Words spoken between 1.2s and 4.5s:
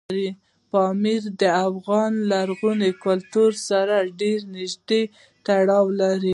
د افغان لرغوني کلتور سره ډېر